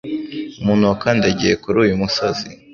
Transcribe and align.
Umuntu 0.61 0.85
wakandagiye 0.91 1.53
kuri 1.63 1.77
uyu 1.83 1.99
musozi 2.01 2.47